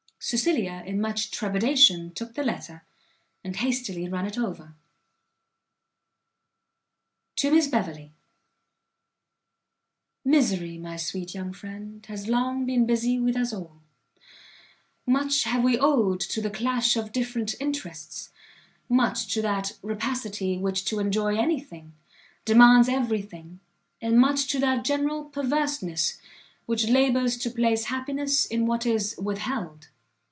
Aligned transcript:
Cecilia 0.23 0.83
in 0.85 1.01
much 1.01 1.31
trepidation 1.31 2.13
took 2.13 2.35
the 2.35 2.43
letter, 2.43 2.83
and 3.43 3.55
hastily 3.55 4.07
run 4.07 4.23
it 4.27 4.37
over. 4.37 4.75
To 7.37 7.49
Miss 7.49 7.65
Beverley. 7.67 8.13
Misery, 10.23 10.77
my 10.77 10.95
sweet 10.95 11.33
young 11.33 11.51
friend, 11.53 12.05
has 12.05 12.27
long 12.27 12.67
been 12.67 12.85
busy 12.85 13.17
with 13.17 13.35
us 13.35 13.51
all; 13.51 13.81
much 15.07 15.45
have 15.45 15.63
we 15.63 15.75
owed 15.79 16.19
to 16.19 16.39
the 16.39 16.51
clash 16.51 16.95
of 16.95 17.11
different 17.11 17.55
interests, 17.59 18.29
much 18.87 19.25
to 19.33 19.41
that 19.41 19.71
rapacity 19.81 20.55
which 20.55 20.85
to 20.85 20.99
enjoy 20.99 21.35
any 21.35 21.59
thing, 21.59 21.93
demands 22.45 22.87
every 22.87 23.23
thing, 23.23 23.59
and 23.99 24.19
much 24.19 24.45
to 24.51 24.59
that 24.59 24.85
general 24.85 25.25
perverseness 25.25 26.19
which 26.67 26.87
labours 26.87 27.37
to 27.37 27.49
place 27.49 27.85
happiness 27.85 28.45
in 28.45 28.67
what 28.67 28.85
is 28.85 29.15
with 29.17 29.39
held. 29.39 29.87